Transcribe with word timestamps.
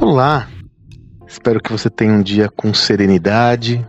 Olá! 0.00 0.48
Espero 1.26 1.60
que 1.60 1.70
você 1.70 1.88
tenha 1.88 2.12
um 2.12 2.22
dia 2.22 2.48
com 2.48 2.74
serenidade, 2.74 3.86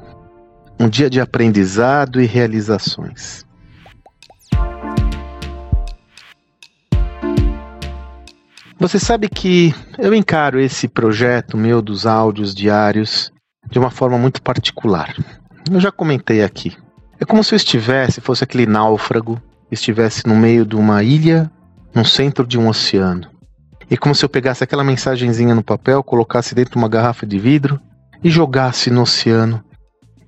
um 0.80 0.88
dia 0.88 1.10
de 1.10 1.20
aprendizado 1.20 2.22
e 2.22 2.26
realizações. 2.26 3.46
Você 8.80 9.00
sabe 9.00 9.28
que 9.28 9.74
eu 9.98 10.14
encaro 10.14 10.60
esse 10.60 10.88
projeto 10.88 11.58
meu 11.58 11.82
dos 11.82 12.06
áudios 12.06 12.54
diários 12.54 13.32
de 13.70 13.80
uma 13.80 13.90
forma 13.90 14.18
muito 14.18 14.42
particular. 14.42 15.16
Eu 15.72 15.80
já 15.80 15.92
comentei 15.92 16.44
aqui. 16.44 16.76
É 17.20 17.26
como 17.26 17.44
se 17.44 17.54
eu 17.54 17.58
estivesse, 17.58 18.22
fosse 18.22 18.44
aquele 18.44 18.66
náufrago, 18.66 19.42
estivesse 19.74 20.28
no 20.28 20.36
meio 20.36 20.66
de 20.66 20.76
uma 20.76 21.04
ilha, 21.04 21.52
no 21.94 22.06
centro 22.06 22.46
de 22.46 22.58
um 22.58 22.68
oceano. 22.68 23.28
E 23.90 23.98
como 23.98 24.16
se 24.16 24.24
eu 24.24 24.30
pegasse 24.30 24.64
aquela 24.64 24.84
mensagenzinha 24.84 25.54
no 25.54 25.64
papel, 25.64 26.04
colocasse 26.04 26.56
dentro 26.56 26.74
de 26.74 26.78
uma 26.78 26.90
garrafa 26.90 27.26
de 27.26 27.38
vidro 27.38 27.80
e 28.24 28.30
jogasse 28.30 28.90
no 28.90 29.02
oceano. 29.02 29.64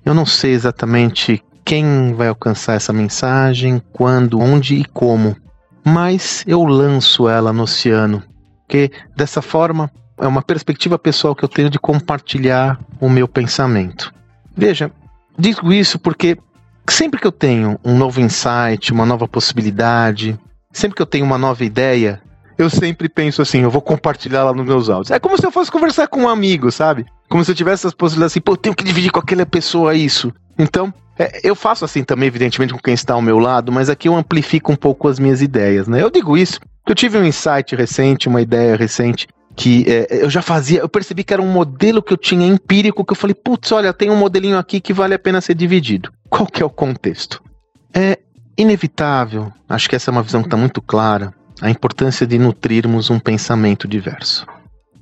Eu 0.04 0.14
não 0.14 0.26
sei 0.26 0.52
exatamente 0.52 1.42
quem 1.64 2.12
vai 2.14 2.28
alcançar 2.28 2.74
essa 2.74 2.92
mensagem, 2.92 3.82
quando, 3.92 4.38
onde 4.38 4.76
e 4.76 4.84
como, 4.84 5.36
mas 5.84 6.44
eu 6.46 6.62
lanço 6.64 7.28
ela 7.28 7.52
no 7.52 7.64
oceano 7.64 8.22
porque 8.66 8.90
dessa 9.14 9.40
forma 9.40 9.90
é 10.18 10.26
uma 10.26 10.42
perspectiva 10.42 10.98
pessoal 10.98 11.34
que 11.34 11.44
eu 11.44 11.48
tenho 11.48 11.70
de 11.70 11.78
compartilhar 11.78 12.78
o 13.00 13.08
meu 13.08 13.28
pensamento. 13.28 14.12
Veja, 14.56 14.90
digo 15.38 15.72
isso 15.72 15.98
porque 15.98 16.36
sempre 16.92 17.20
que 17.20 17.26
eu 17.26 17.32
tenho 17.32 17.78
um 17.84 17.96
novo 17.96 18.20
insight, 18.20 18.92
uma 18.92 19.06
nova 19.06 19.26
possibilidade, 19.26 20.38
sempre 20.72 20.96
que 20.96 21.02
eu 21.02 21.06
tenho 21.06 21.24
uma 21.24 21.38
nova 21.38 21.64
ideia, 21.64 22.20
eu 22.58 22.70
sempre 22.70 23.08
penso 23.08 23.42
assim, 23.42 23.60
eu 23.60 23.70
vou 23.70 23.82
compartilhar 23.82 24.44
lá 24.44 24.52
nos 24.52 24.66
meus 24.66 24.88
áudios. 24.88 25.10
É 25.10 25.18
como 25.18 25.36
se 25.36 25.46
eu 25.46 25.50
fosse 25.50 25.70
conversar 25.70 26.08
com 26.08 26.22
um 26.22 26.28
amigo, 26.28 26.70
sabe? 26.70 27.04
Como 27.28 27.44
se 27.44 27.50
eu 27.50 27.54
tivesse 27.54 27.82
essas 27.82 27.94
possibilidades 27.94 28.32
assim, 28.32 28.40
pô, 28.40 28.52
eu 28.52 28.56
tenho 28.56 28.74
que 28.74 28.84
dividir 28.84 29.10
com 29.10 29.20
aquela 29.20 29.44
pessoa 29.44 29.94
isso. 29.94 30.32
Então, 30.58 30.92
é, 31.18 31.40
eu 31.42 31.54
faço 31.54 31.84
assim 31.84 32.02
também, 32.02 32.28
evidentemente, 32.28 32.72
com 32.72 32.78
quem 32.78 32.94
está 32.94 33.14
ao 33.14 33.22
meu 33.22 33.38
lado, 33.38 33.72
mas 33.72 33.90
aqui 33.90 34.08
eu 34.08 34.16
amplifico 34.16 34.72
um 34.72 34.76
pouco 34.76 35.08
as 35.08 35.18
minhas 35.18 35.42
ideias, 35.42 35.86
né? 35.86 36.02
Eu 36.02 36.10
digo 36.10 36.36
isso 36.36 36.60
eu 36.86 36.94
tive 36.94 37.18
um 37.18 37.24
insight 37.24 37.74
recente, 37.74 38.28
uma 38.28 38.40
ideia 38.40 38.76
recente, 38.76 39.26
que 39.56 39.86
é, 39.88 40.22
eu 40.22 40.28
já 40.28 40.42
fazia, 40.42 40.80
eu 40.80 40.88
percebi 40.88 41.24
que 41.24 41.32
era 41.32 41.42
um 41.42 41.50
modelo 41.50 42.02
que 42.02 42.12
eu 42.12 42.16
tinha 42.18 42.46
empírico, 42.46 43.04
que 43.04 43.12
eu 43.12 43.16
falei, 43.16 43.34
putz, 43.34 43.72
olha, 43.72 43.92
tem 43.92 44.10
um 44.10 44.16
modelinho 44.16 44.58
aqui 44.58 44.80
que 44.80 44.92
vale 44.92 45.14
a 45.14 45.18
pena 45.18 45.40
ser 45.40 45.54
dividido. 45.54 46.12
Qual 46.28 46.46
que 46.46 46.62
é 46.62 46.66
o 46.66 46.70
contexto? 46.70 47.42
É 47.94 48.18
inevitável, 48.56 49.50
acho 49.68 49.88
que 49.88 49.96
essa 49.96 50.10
é 50.10 50.12
uma 50.12 50.22
visão 50.22 50.42
que 50.42 50.46
está 50.48 50.56
muito 50.56 50.82
clara, 50.82 51.32
a 51.60 51.70
importância 51.70 52.26
de 52.26 52.38
nutrirmos 52.38 53.08
um 53.10 53.18
pensamento 53.18 53.88
diverso. 53.88 54.46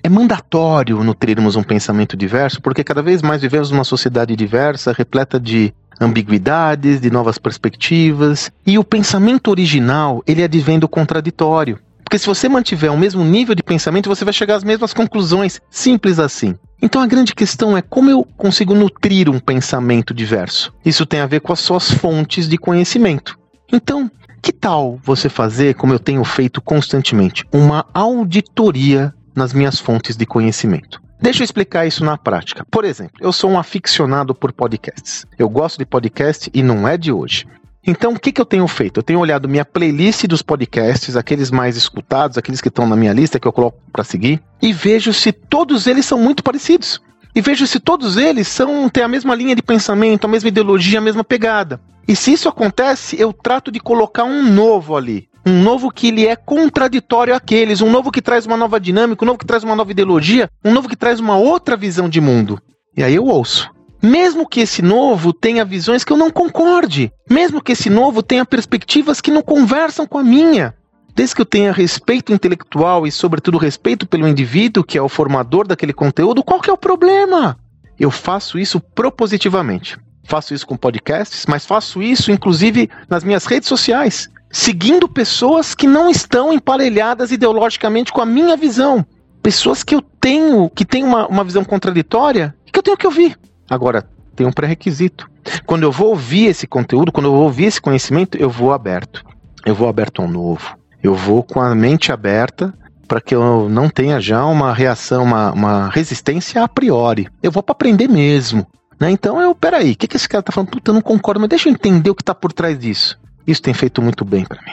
É 0.03 0.09
mandatório 0.09 1.03
nutrirmos 1.03 1.57
um 1.57 1.63
pensamento 1.63 2.17
diverso, 2.17 2.61
porque 2.61 2.85
cada 2.85 3.03
vez 3.03 3.23
mais 3.23 3.43
vivemos 3.43 3.71
numa 3.71 3.85
sociedade 3.85 4.37
diversa, 4.37 4.93
repleta 4.93 5.41
de 5.41 5.73
ambiguidades, 6.01 7.01
de 7.01 7.11
novas 7.11 7.39
perspectivas, 7.39 8.53
e 8.67 8.79
o 8.79 8.85
pensamento 8.85 9.51
original, 9.51 10.23
ele 10.27 10.43
advém 10.43 10.79
do 10.79 10.89
contraditório. 10.89 11.79
Porque 12.15 12.23
se 12.23 12.27
você 12.29 12.49
mantiver 12.49 12.93
o 12.93 12.97
mesmo 12.97 13.25
nível 13.25 13.57
de 13.57 13.63
pensamento, 13.65 14.09
você 14.09 14.25
vai 14.25 14.33
chegar 14.33 14.55
às 14.55 14.63
mesmas 14.63 14.95
conclusões, 14.95 15.61
simples 15.69 16.21
assim. 16.21 16.55
Então 16.81 17.03
a 17.03 17.09
grande 17.09 17.35
questão 17.35 17.77
é 17.77 17.83
como 17.83 18.09
eu 18.09 18.23
consigo 18.37 18.73
nutrir 18.73 19.29
um 19.29 19.41
pensamento 19.41 20.15
diverso. 20.15 20.73
Isso 20.85 21.05
tem 21.05 21.19
a 21.19 21.27
ver 21.27 21.41
com 21.41 21.53
as 21.53 21.59
suas 21.59 21.91
fontes 21.91 22.49
de 22.49 22.57
conhecimento. 22.57 23.37
Então, 23.73 24.09
que 24.41 24.53
tal 24.53 24.97
você 25.03 25.29
fazer, 25.29 25.75
como 25.75 25.93
eu 25.93 25.99
tenho 25.99 26.23
feito 26.23 26.63
constantemente, 26.63 27.45
uma 27.53 27.85
auditoria 27.93 29.13
nas 29.35 29.53
minhas 29.53 29.81
fontes 29.81 30.17
de 30.17 30.25
conhecimento? 30.25 31.03
Deixa 31.21 31.43
eu 31.43 31.45
explicar 31.45 31.85
isso 31.85 32.05
na 32.05 32.17
prática. 32.17 32.65
Por 32.71 32.85
exemplo, 32.85 33.17
eu 33.21 33.33
sou 33.33 33.51
um 33.51 33.59
aficionado 33.59 34.37
por 34.37 34.53
podcasts. 34.53 35.27
Eu 35.37 35.49
gosto 35.49 35.79
de 35.79 35.85
podcast 35.85 36.49
e 36.55 36.63
não 36.63 36.87
é 36.87 36.97
de 36.97 37.11
hoje. 37.11 37.45
Então, 37.87 38.13
o 38.13 38.19
que, 38.19 38.33
que 38.33 38.41
eu 38.41 38.47
tenho 38.47 38.67
feito? 38.67 39.01
Eu 39.01 39.03
tenho 39.03 39.19
olhado 39.19 39.49
minha 39.49 39.65
playlist 39.65 40.27
dos 40.27 40.41
podcasts, 40.41 41.17
aqueles 41.17 41.51
mais 41.51 41.77
escutados, 41.77 42.39
aqueles 42.39 42.61
que 42.61 42.69
estão 42.69 42.87
na 42.87 42.97
minha 42.97 43.13
lista 43.13 43.39
que 43.39 43.47
eu 43.47 43.53
coloco 43.53 43.79
para 43.93 44.05
seguir, 44.05 44.43
e 44.63 44.73
vejo 44.73 45.13
se 45.13 45.33
todos 45.33 45.87
eles 45.87 46.07
são 46.07 46.19
muito 46.19 46.43
parecidos. 46.43 47.01
E 47.35 47.41
vejo 47.41 47.67
se 47.67 47.81
todos 47.81 48.17
eles 48.17 48.47
são 48.49 48.89
têm 48.89 49.03
a 49.03 49.09
mesma 49.09 49.35
linha 49.35 49.57
de 49.57 49.63
pensamento, 49.63 50.25
a 50.25 50.29
mesma 50.29 50.49
ideologia, 50.49 50.99
a 50.99 51.03
mesma 51.03 51.25
pegada. 51.25 51.81
E 52.07 52.15
se 52.15 52.33
isso 52.33 52.49
acontece, 52.49 53.21
eu 53.21 53.33
trato 53.33 53.73
de 53.73 53.81
colocar 53.81 54.25
um 54.25 54.43
novo 54.43 54.97
ali 54.97 55.29
um 55.47 55.63
novo 55.63 55.91
que 55.91 56.09
ele 56.09 56.27
é 56.27 56.35
contraditório 56.35 57.35
àqueles, 57.35 57.83
um 57.83 57.91
novo 57.91 58.11
que 58.11 58.23
traz 58.23 58.47
uma 58.47 58.57
nova 58.57 58.81
dinâmica, 58.81 59.25
um 59.25 59.27
novo 59.27 59.39
que 59.39 59.45
traz 59.45 59.63
uma 59.63 59.77
nova 59.77 59.91
ideologia, 59.91 60.49
um 60.65 60.73
novo 60.73 60.89
que 60.89 60.97
traz 60.97 61.21
uma 61.21 61.37
outra 61.37 61.77
visão 61.77 62.09
de 62.09 62.21
mundo. 62.21 62.59
E 62.97 63.03
aí 63.03 63.15
eu 63.15 63.27
ouço. 63.27 63.71
Mesmo 64.05 64.47
que 64.47 64.61
esse 64.61 64.83
novo 64.83 65.33
tenha 65.33 65.65
visões 65.65 66.05
que 66.05 66.13
eu 66.13 66.17
não 66.19 66.31
concorde, 66.31 67.11
mesmo 67.31 67.63
que 67.63 67.73
esse 67.73 67.89
novo 67.89 68.23
tenha 68.23 68.45
perspectivas 68.45 69.19
que 69.19 69.31
não 69.31 69.41
conversam 69.41 70.07
com 70.07 70.19
a 70.19 70.23
minha, 70.23 70.75
desde 71.15 71.35
que 71.35 71.41
eu 71.41 71.47
tenha 71.47 71.73
respeito 71.73 72.31
intelectual 72.31 73.07
e, 73.07 73.11
sobretudo, 73.11 73.57
respeito 73.57 74.07
pelo 74.07 74.29
indivíduo 74.29 74.85
que 74.85 74.99
é 74.99 75.01
o 75.01 75.09
formador 75.09 75.67
daquele 75.67 75.95
conteúdo, 75.95 76.45
qual 76.45 76.61
que 76.61 76.69
é 76.69 76.73
o 76.75 76.77
problema? 76.77 77.59
Eu 77.99 78.11
faço 78.11 78.59
isso 78.59 78.79
propositivamente. 78.79 79.99
Faço 80.25 80.53
isso 80.53 80.67
com 80.67 80.77
podcasts, 80.77 81.47
mas 81.49 81.65
faço 81.65 82.03
isso 82.03 82.31
inclusive 82.31 82.91
nas 83.09 83.25
minhas 83.25 83.47
redes 83.47 83.71
sociais 83.71 84.29
seguindo 84.53 85.09
pessoas 85.09 85.75
que 85.75 85.87
não 85.87 86.09
estão 86.09 86.53
emparelhadas 86.53 87.33
ideologicamente 87.33 88.13
com 88.13 88.21
a 88.21 88.27
minha 88.27 88.57
visão. 88.57 89.05
Pessoas 89.43 89.83
que 89.83 89.97
eu 89.97 90.01
tenho, 90.01 90.71
que 90.71 90.85
têm 90.85 91.03
uma, 91.03 91.27
uma 91.27 91.43
visão 91.43 91.65
contraditória, 91.65 92.55
que 92.71 92.79
eu 92.79 92.83
tenho 92.83 92.97
que 92.97 93.07
ouvir. 93.07 93.37
Agora, 93.69 94.07
tem 94.35 94.47
um 94.47 94.53
pré-requisito. 94.53 95.29
Quando 95.67 95.85
eu 95.85 95.93
vou 95.93 96.09
ouvir 96.09 96.47
esse 96.47 96.67
conteúdo, 96.67 97.13
quando 97.13 97.27
eu 97.27 97.33
vou 97.33 97.45
ouvir 97.45 97.65
esse 97.65 97.81
conhecimento, 97.81 98.37
eu 98.37 98.51
vou 98.51 98.73
aberto. 98.73 99.25
Eu 99.65 99.75
vou 99.75 99.89
aberto 99.89 100.23
ao 100.23 100.29
novo. 100.29 100.77
Eu 101.03 101.15
vou 101.15 101.43
com 101.43 101.61
a 101.61 101.75
mente 101.75 102.13
aberta 102.13 102.75
para 103.07 103.21
que 103.21 103.35
eu 103.35 103.69
não 103.69 103.89
tenha 103.89 104.21
já 104.21 104.45
uma 104.45 104.73
reação, 104.73 105.25
uma, 105.25 105.53
uma 105.53 105.89
resistência 105.89 106.63
a 106.63 106.69
priori. 106.69 107.29
Eu 107.43 107.51
vou 107.51 107.63
para 107.63 107.73
aprender 107.73 108.09
mesmo. 108.09 108.67
Né? 108.99 109.11
Então 109.11 109.41
eu, 109.41 109.55
peraí, 109.55 109.93
o 109.93 109.97
que, 109.97 110.09
que 110.09 110.17
esse 110.17 110.29
cara 110.29 110.43
tá 110.43 110.53
falando? 110.53 110.71
Puta, 110.71 110.91
eu 110.91 110.95
não 110.95 111.03
concordo, 111.03 111.41
mas 111.41 111.49
deixa 111.49 111.69
eu 111.69 111.73
entender 111.73 112.11
o 112.11 112.15
que 112.15 112.23
está 112.23 112.35
por 112.35 112.53
trás 112.53 112.79
disso. 112.79 113.19
Isso 113.47 113.63
tem 113.63 113.75
feito 113.75 114.01
muito 114.01 114.25
bem 114.25 114.45
para 114.45 114.63
mim. 114.63 114.73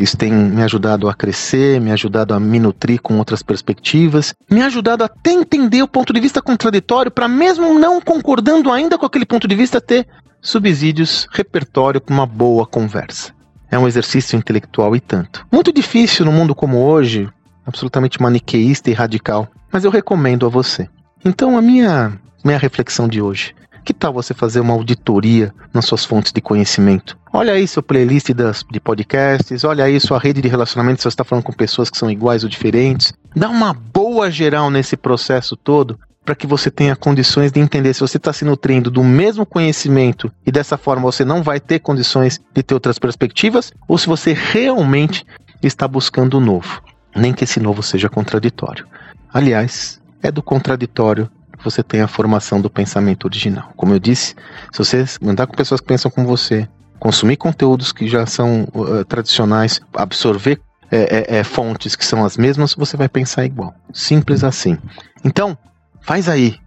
Isso 0.00 0.16
tem 0.16 0.32
me 0.32 0.62
ajudado 0.62 1.08
a 1.08 1.14
crescer, 1.14 1.80
me 1.80 1.90
ajudado 1.90 2.34
a 2.34 2.40
me 2.40 2.58
nutrir 2.58 3.00
com 3.00 3.18
outras 3.18 3.42
perspectivas, 3.42 4.34
me 4.50 4.62
ajudado 4.62 5.04
até 5.04 5.32
entender 5.32 5.82
o 5.82 5.88
ponto 5.88 6.12
de 6.12 6.20
vista 6.20 6.42
contraditório, 6.42 7.10
para 7.10 7.28
mesmo 7.28 7.78
não 7.78 8.00
concordando 8.00 8.70
ainda 8.70 8.98
com 8.98 9.06
aquele 9.06 9.26
ponto 9.26 9.48
de 9.48 9.54
vista, 9.54 9.80
ter 9.80 10.06
subsídios, 10.40 11.26
repertório 11.32 12.00
para 12.00 12.14
uma 12.14 12.26
boa 12.26 12.66
conversa. 12.66 13.32
É 13.70 13.78
um 13.78 13.88
exercício 13.88 14.36
intelectual 14.36 14.94
e 14.94 15.00
tanto. 15.00 15.46
Muito 15.50 15.72
difícil 15.72 16.24
no 16.24 16.32
mundo 16.32 16.54
como 16.54 16.78
hoje, 16.78 17.28
absolutamente 17.66 18.22
maniqueísta 18.22 18.90
e 18.90 18.94
radical, 18.94 19.48
mas 19.72 19.84
eu 19.84 19.90
recomendo 19.90 20.46
a 20.46 20.48
você. 20.48 20.88
Então, 21.24 21.58
a 21.58 21.62
minha, 21.62 22.12
minha 22.44 22.58
reflexão 22.58 23.08
de 23.08 23.20
hoje 23.20 23.55
que 23.86 23.94
tal 23.94 24.12
você 24.12 24.34
fazer 24.34 24.58
uma 24.58 24.74
auditoria 24.74 25.54
nas 25.72 25.84
suas 25.84 26.04
fontes 26.04 26.32
de 26.32 26.40
conhecimento? 26.40 27.16
Olha 27.32 27.52
aí 27.52 27.68
seu 27.68 27.80
playlist 27.80 28.30
das, 28.32 28.64
de 28.68 28.80
podcasts, 28.80 29.62
olha 29.62 29.84
aí 29.84 30.00
sua 30.00 30.18
rede 30.18 30.42
de 30.42 30.48
relacionamento 30.48 30.98
se 30.98 31.04
você 31.04 31.08
está 31.08 31.22
falando 31.22 31.44
com 31.44 31.52
pessoas 31.52 31.88
que 31.88 31.96
são 31.96 32.10
iguais 32.10 32.42
ou 32.42 32.50
diferentes. 32.50 33.12
Dá 33.36 33.48
uma 33.48 33.72
boa 33.72 34.28
geral 34.28 34.72
nesse 34.72 34.96
processo 34.96 35.56
todo 35.56 35.96
para 36.24 36.34
que 36.34 36.48
você 36.48 36.68
tenha 36.68 36.96
condições 36.96 37.52
de 37.52 37.60
entender 37.60 37.94
se 37.94 38.00
você 38.00 38.16
está 38.16 38.32
se 38.32 38.44
nutrindo 38.44 38.90
do 38.90 39.04
mesmo 39.04 39.46
conhecimento 39.46 40.32
e 40.44 40.50
dessa 40.50 40.76
forma 40.76 41.04
você 41.04 41.24
não 41.24 41.40
vai 41.40 41.60
ter 41.60 41.78
condições 41.78 42.40
de 42.52 42.64
ter 42.64 42.74
outras 42.74 42.98
perspectivas, 42.98 43.72
ou 43.86 43.96
se 43.96 44.08
você 44.08 44.32
realmente 44.32 45.24
está 45.62 45.86
buscando 45.86 46.38
o 46.38 46.40
novo, 46.40 46.82
nem 47.14 47.32
que 47.32 47.44
esse 47.44 47.60
novo 47.60 47.84
seja 47.84 48.08
contraditório. 48.08 48.84
Aliás, 49.32 50.02
é 50.20 50.32
do 50.32 50.42
contraditório 50.42 51.30
você 51.70 51.82
tem 51.82 52.00
a 52.00 52.08
formação 52.08 52.60
do 52.60 52.70
pensamento 52.70 53.24
original. 53.24 53.72
Como 53.76 53.92
eu 53.92 53.98
disse, 53.98 54.34
se 54.72 54.78
você 54.78 55.04
andar 55.22 55.46
com 55.46 55.54
pessoas 55.54 55.80
que 55.80 55.86
pensam 55.86 56.10
como 56.10 56.26
você, 56.26 56.68
consumir 56.98 57.36
conteúdos 57.36 57.92
que 57.92 58.08
já 58.08 58.24
são 58.26 58.66
uh, 58.74 59.04
tradicionais, 59.04 59.80
absorver 59.94 60.60
é, 60.90 61.34
é, 61.34 61.38
é, 61.38 61.44
fontes 61.44 61.96
que 61.96 62.04
são 62.04 62.24
as 62.24 62.36
mesmas, 62.36 62.74
você 62.74 62.96
vai 62.96 63.08
pensar 63.08 63.44
igual. 63.44 63.74
Simples 63.92 64.44
assim. 64.44 64.78
Então, 65.24 65.58
faz 66.00 66.28
aí 66.28 66.58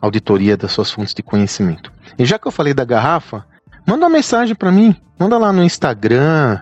auditoria 0.00 0.56
das 0.56 0.72
suas 0.72 0.90
fontes 0.90 1.14
de 1.14 1.22
conhecimento. 1.22 1.92
E 2.18 2.24
já 2.24 2.38
que 2.38 2.46
eu 2.46 2.52
falei 2.52 2.74
da 2.74 2.84
garrafa, 2.84 3.44
manda 3.86 4.04
uma 4.04 4.10
mensagem 4.10 4.54
para 4.54 4.70
mim. 4.70 4.96
Manda 5.18 5.38
lá 5.38 5.52
no 5.52 5.62
Instagram. 5.62 6.60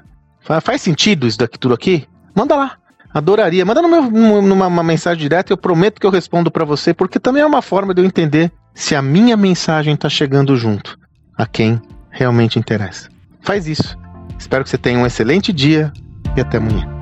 Faz 0.62 0.80
sentido 0.80 1.26
isso 1.26 1.38
daqui 1.38 1.58
tudo 1.58 1.74
aqui? 1.74 2.06
Manda 2.34 2.54
lá. 2.54 2.76
Adoraria. 3.16 3.64
Manda 3.64 3.80
no 3.80 3.88
meu, 3.88 4.42
numa 4.42 4.82
mensagem 4.82 5.22
direta, 5.22 5.50
eu 5.50 5.56
prometo 5.56 5.98
que 5.98 6.06
eu 6.06 6.10
respondo 6.10 6.50
para 6.50 6.66
você, 6.66 6.92
porque 6.92 7.18
também 7.18 7.42
é 7.42 7.46
uma 7.46 7.62
forma 7.62 7.94
de 7.94 8.02
eu 8.02 8.04
entender 8.04 8.52
se 8.74 8.94
a 8.94 9.00
minha 9.00 9.38
mensagem 9.38 9.94
está 9.94 10.06
chegando 10.06 10.54
junto 10.54 10.98
a 11.34 11.46
quem 11.46 11.80
realmente 12.10 12.58
interessa. 12.58 13.08
Faz 13.40 13.66
isso. 13.66 13.96
Espero 14.38 14.64
que 14.64 14.68
você 14.68 14.76
tenha 14.76 14.98
um 14.98 15.06
excelente 15.06 15.50
dia 15.50 15.90
e 16.36 16.42
até 16.42 16.58
amanhã. 16.58 16.95